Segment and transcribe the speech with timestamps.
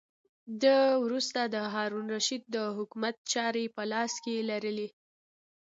[0.61, 4.87] ده وروسته د هارون الرشید د حکومت چارې په لاس کې لرلې.